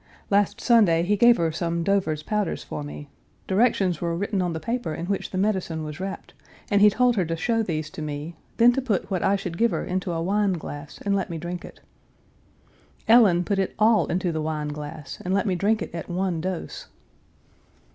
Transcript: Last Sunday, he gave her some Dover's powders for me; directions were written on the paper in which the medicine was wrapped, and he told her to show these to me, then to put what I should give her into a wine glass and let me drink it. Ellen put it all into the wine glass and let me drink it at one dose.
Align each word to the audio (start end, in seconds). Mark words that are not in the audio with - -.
Last 0.31 0.59
Sunday, 0.59 1.03
he 1.03 1.15
gave 1.15 1.37
her 1.37 1.51
some 1.51 1.83
Dover's 1.83 2.23
powders 2.23 2.63
for 2.63 2.81
me; 2.81 3.07
directions 3.45 4.01
were 4.01 4.17
written 4.17 4.41
on 4.41 4.51
the 4.53 4.59
paper 4.59 4.95
in 4.95 5.05
which 5.05 5.29
the 5.29 5.37
medicine 5.37 5.83
was 5.83 5.99
wrapped, 5.99 6.33
and 6.71 6.81
he 6.81 6.89
told 6.89 7.15
her 7.17 7.25
to 7.25 7.35
show 7.37 7.61
these 7.61 7.91
to 7.91 8.01
me, 8.01 8.35
then 8.57 8.73
to 8.73 8.81
put 8.81 9.11
what 9.11 9.21
I 9.21 9.35
should 9.35 9.59
give 9.59 9.69
her 9.69 9.85
into 9.85 10.11
a 10.11 10.19
wine 10.19 10.53
glass 10.53 10.97
and 11.03 11.15
let 11.15 11.29
me 11.29 11.37
drink 11.37 11.63
it. 11.63 11.81
Ellen 13.07 13.43
put 13.43 13.59
it 13.59 13.75
all 13.77 14.07
into 14.07 14.31
the 14.31 14.41
wine 14.41 14.69
glass 14.69 15.21
and 15.23 15.35
let 15.35 15.45
me 15.45 15.53
drink 15.53 15.83
it 15.83 15.93
at 15.93 16.09
one 16.09 16.41
dose. 16.41 16.87